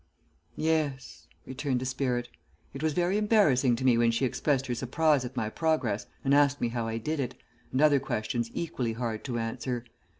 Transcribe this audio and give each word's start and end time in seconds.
"Yes," 0.55 1.27
returned 1.45 1.79
the 1.79 1.85
spirit. 1.85 2.27
"It 2.73 2.81
was 2.81 2.93
very 2.93 3.19
embarrassing 3.19 3.75
to 3.75 3.85
me 3.85 3.99
when 3.99 4.09
she 4.09 4.25
expressed 4.25 4.65
her 4.65 4.73
surprise 4.73 5.25
at 5.25 5.37
my 5.37 5.47
progress, 5.47 6.07
and 6.25 6.33
asked 6.33 6.59
me 6.59 6.69
how 6.69 6.87
I 6.87 6.97
did 6.97 7.19
it, 7.19 7.35
and 7.71 7.79
other 7.83 7.99
questions 7.99 8.49
equally 8.55 8.93
hard 8.93 9.23
to 9.25 9.37
answer. 9.37 9.85